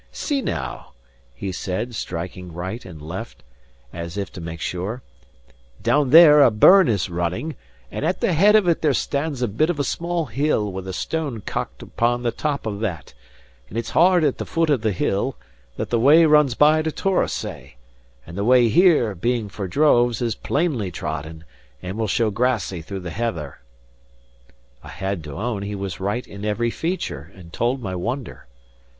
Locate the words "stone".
10.93-11.41